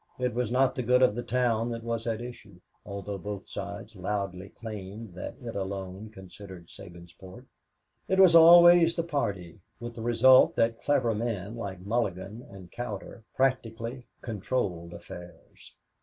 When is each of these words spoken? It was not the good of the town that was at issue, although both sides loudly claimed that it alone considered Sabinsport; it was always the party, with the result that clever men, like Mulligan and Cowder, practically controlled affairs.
It 0.17 0.33
was 0.33 0.51
not 0.51 0.73
the 0.73 0.81
good 0.81 1.03
of 1.03 1.13
the 1.13 1.21
town 1.21 1.69
that 1.69 1.83
was 1.83 2.07
at 2.07 2.21
issue, 2.21 2.59
although 2.87 3.19
both 3.19 3.47
sides 3.47 3.95
loudly 3.95 4.49
claimed 4.49 5.13
that 5.13 5.35
it 5.43 5.55
alone 5.55 6.09
considered 6.09 6.69
Sabinsport; 6.69 7.45
it 8.07 8.19
was 8.19 8.35
always 8.35 8.95
the 8.95 9.03
party, 9.03 9.59
with 9.79 9.93
the 9.93 10.01
result 10.01 10.55
that 10.55 10.79
clever 10.81 11.13
men, 11.13 11.55
like 11.55 11.81
Mulligan 11.81 12.47
and 12.49 12.71
Cowder, 12.71 13.23
practically 13.35 14.07
controlled 14.23 14.91
affairs. 14.91 15.75